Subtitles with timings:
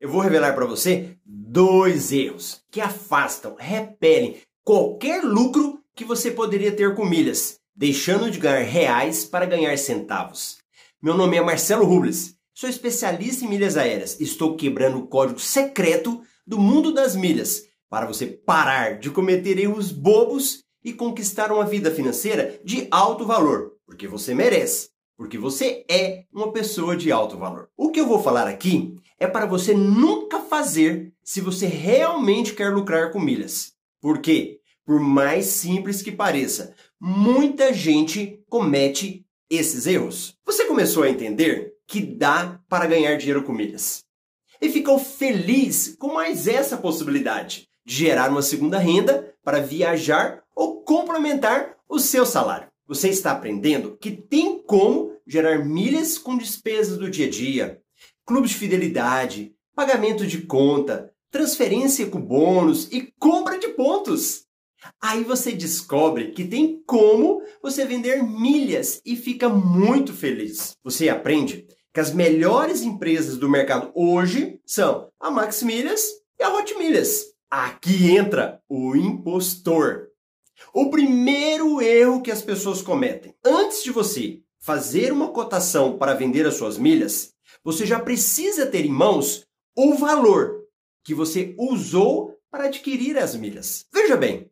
[0.00, 6.70] eu vou revelar para você dois erros que afastam, repelem qualquer lucro que você poderia
[6.70, 10.58] ter com milhas, deixando de ganhar reais para ganhar centavos.
[11.02, 14.20] Meu nome é Marcelo Rubles, sou especialista em milhas aéreas.
[14.20, 19.90] Estou quebrando o código secreto do mundo das milhas para você parar de cometer erros
[19.90, 26.24] bobos e conquistar uma vida financeira de alto valor, porque você merece, porque você é
[26.32, 27.68] uma pessoa de alto valor.
[27.76, 32.72] O que eu vou falar aqui é para você nunca fazer se você realmente quer
[32.72, 33.72] lucrar com milhas.
[34.00, 34.60] Por quê?
[34.84, 40.36] Por mais simples que pareça, muita gente comete esses erros.
[40.44, 44.04] Você começou a entender que dá para ganhar dinheiro com milhas.
[44.60, 50.82] E ficou feliz com mais essa possibilidade de gerar uma segunda renda para viajar ou
[50.82, 52.68] complementar o seu salário.
[52.86, 57.82] Você está aprendendo que tem como gerar milhas com despesas do dia a dia,
[58.28, 64.44] clubes de fidelidade, pagamento de conta, transferência com bônus e compra de pontos.
[65.00, 70.72] Aí você descobre que tem como você vender milhas e fica muito feliz.
[70.84, 76.06] Você aprende que as melhores empresas do mercado hoje são a Max Milhas
[76.38, 77.24] e a Hot Milhas.
[77.50, 80.08] Aqui entra o impostor.
[80.74, 83.34] O primeiro erro que as pessoas cometem.
[83.42, 87.32] Antes de você fazer uma cotação para vender as suas milhas,
[87.64, 90.64] você já precisa ter em mãos o valor
[91.04, 93.86] que você usou para adquirir as milhas.
[93.92, 94.50] Veja bem,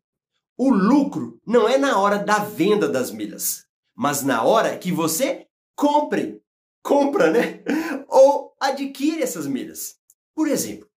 [0.57, 5.47] o lucro não é na hora da venda das milhas, mas na hora que você
[5.75, 6.41] compre,
[6.83, 7.63] compra, né?
[8.09, 9.97] Ou adquire essas milhas.
[10.35, 10.89] Por exemplo,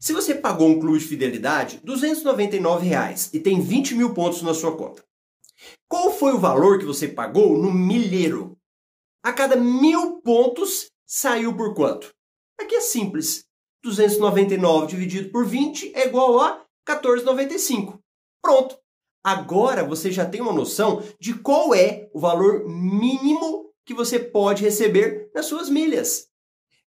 [0.00, 4.52] se você pagou um clube de fidelidade 299 reais, e tem 20 mil pontos na
[4.52, 5.04] sua conta,
[5.88, 8.58] qual foi o valor que você pagou no milheiro?
[9.22, 12.12] A cada mil pontos saiu por quanto?
[12.60, 13.44] Aqui é simples.
[13.84, 18.00] 299 dividido por 20 é igual a 14,95.
[18.42, 18.76] Pronto.
[19.22, 24.64] Agora você já tem uma noção de qual é o valor mínimo que você pode
[24.64, 26.26] receber nas suas milhas.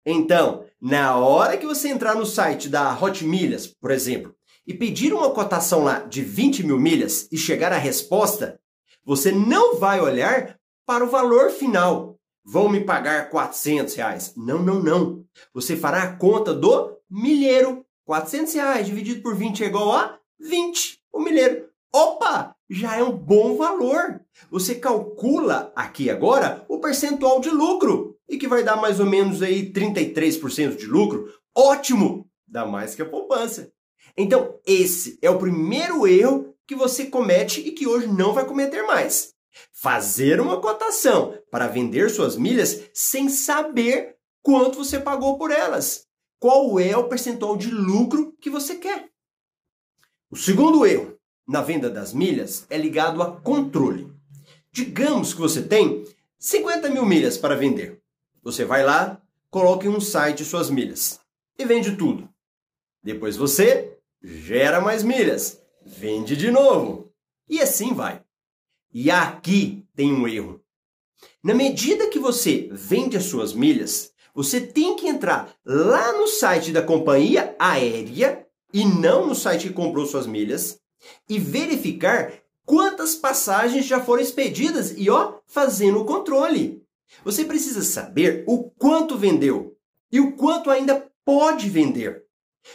[0.04, 4.36] Então, na hora que você entrar no site da Hot Milhas, por exemplo,
[4.66, 8.60] e pedir uma cotação lá de 20 mil milhas e chegar à resposta,
[9.04, 12.16] você não vai olhar para o valor final.
[12.46, 14.34] Vão me pagar 400 reais.
[14.38, 15.26] Não, não, não.
[15.54, 17.86] Você fará a conta do milheiro.
[18.06, 21.00] 400 reais dividido por 20 é igual a 20.
[21.12, 21.68] O milheiro.
[21.92, 22.56] Opa!
[22.70, 24.22] Já é um bom valor.
[24.52, 29.42] Você calcula aqui agora o percentual de lucro e que vai dar mais ou menos
[29.42, 32.28] aí 33% de lucro, ótimo!
[32.48, 33.72] Dá mais que a poupança.
[34.18, 38.84] Então, esse é o primeiro erro que você comete e que hoje não vai cometer
[38.84, 39.34] mais.
[39.72, 46.06] Fazer uma cotação para vender suas milhas sem saber quanto você pagou por elas.
[46.38, 49.10] Qual é o percentual de lucro que você quer?
[50.30, 51.18] O segundo erro
[51.48, 54.12] na venda das milhas é ligado a controle.
[54.70, 56.04] Digamos que você tem
[56.38, 58.02] 50 mil milhas para vender.
[58.44, 61.22] Você vai lá, coloca em um site suas milhas
[61.58, 62.28] e vende tudo.
[63.02, 67.14] Depois você gera mais milhas, vende de novo.
[67.48, 68.22] E assim vai.
[68.94, 70.65] E aqui tem um erro.
[71.44, 76.72] Na medida que você vende as suas milhas, você tem que entrar lá no site
[76.72, 80.80] da companhia aérea e não no site que comprou suas milhas
[81.30, 82.34] e verificar
[82.66, 86.84] quantas passagens já foram expedidas e ó, fazendo o controle.
[87.24, 89.78] Você precisa saber o quanto vendeu
[90.12, 92.24] e o quanto ainda pode vender.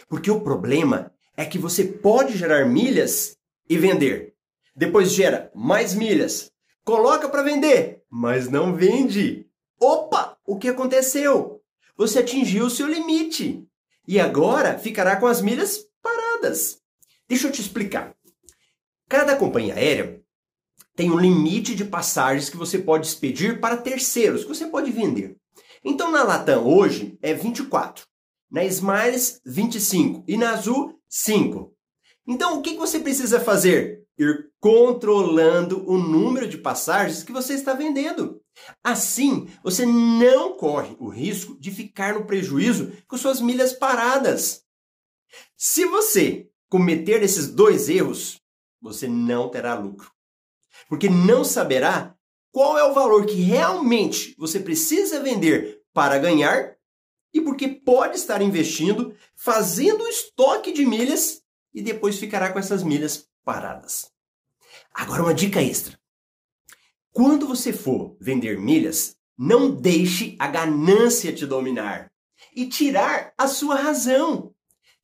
[0.07, 3.37] Porque o problema é que você pode gerar milhas
[3.69, 4.33] e vender.
[4.75, 6.51] Depois gera mais milhas,
[6.83, 9.47] coloca para vender, mas não vende.
[9.79, 11.61] Opa, o que aconteceu?
[11.97, 13.67] Você atingiu o seu limite
[14.07, 16.79] e agora ficará com as milhas paradas.
[17.27, 18.15] Deixa eu te explicar.
[19.07, 20.21] Cada companhia aérea
[20.95, 25.37] tem um limite de passagens que você pode expedir para terceiros, que você pode vender.
[25.83, 28.05] Então na Latam hoje é 24,
[28.49, 31.73] na Smiles 25 e na Azul 5.
[32.27, 34.00] Então o que você precisa fazer?
[34.17, 38.41] Ir controlando o número de passagens que você está vendendo.
[38.83, 44.63] Assim, você não corre o risco de ficar no prejuízo com suas milhas paradas.
[45.57, 48.39] Se você cometer esses dois erros,
[48.81, 50.11] você não terá lucro
[50.87, 52.15] porque não saberá
[52.51, 56.75] qual é o valor que realmente você precisa vender para ganhar
[57.33, 61.41] e porque pode estar investindo, fazendo estoque de milhas
[61.73, 64.11] e depois ficará com essas milhas paradas.
[64.93, 65.99] Agora, uma dica extra:
[67.11, 72.11] quando você for vender milhas, não deixe a ganância te dominar.
[72.55, 74.53] e tirar a sua razão.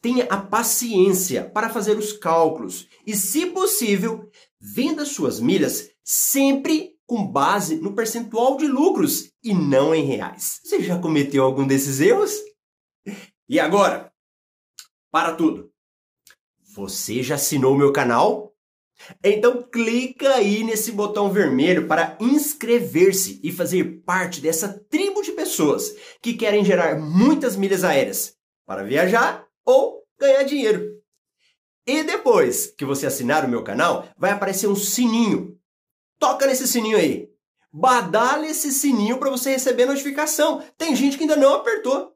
[0.02, 4.30] Tenha a paciência para fazer os cálculos e, se possível,
[4.60, 10.60] venda suas milhas sempre com base no percentual de lucros e não em reais.
[10.64, 12.34] Você já cometeu algum desses erros?
[13.50, 14.12] E agora,
[15.12, 15.72] para tudo.
[16.78, 18.54] Você já assinou o meu canal?
[19.24, 25.96] Então clica aí nesse botão vermelho para inscrever-se e fazer parte dessa tribo de pessoas
[26.22, 31.02] que querem gerar muitas milhas aéreas para viajar ou ganhar dinheiro.
[31.88, 35.58] E depois que você assinar o meu canal, vai aparecer um sininho.
[36.20, 37.28] Toca nesse sininho aí.
[37.74, 40.64] Badale esse sininho para você receber notificação.
[40.78, 42.14] Tem gente que ainda não apertou.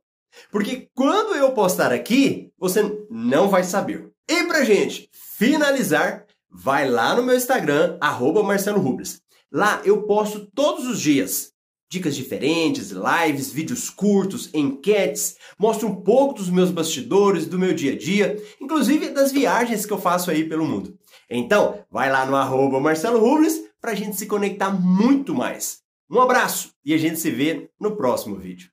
[0.52, 4.11] Porque quando eu postar aqui, você não vai saber.
[4.30, 9.22] E pra gente finalizar, vai lá no meu Instagram, arroba Marcelo Rubles.
[9.52, 11.52] Lá eu posto todos os dias
[11.92, 17.92] dicas diferentes, lives, vídeos curtos, enquetes, mostro um pouco dos meus bastidores, do meu dia
[17.92, 20.98] a dia, inclusive das viagens que eu faço aí pelo mundo.
[21.30, 25.82] Então, vai lá no arroba Marcelo Rubles para a gente se conectar muito mais.
[26.10, 28.71] Um abraço e a gente se vê no próximo vídeo.